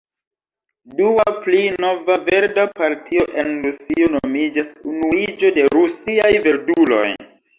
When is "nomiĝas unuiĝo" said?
4.15-5.53